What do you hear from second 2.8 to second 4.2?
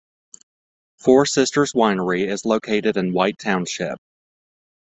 in White Township.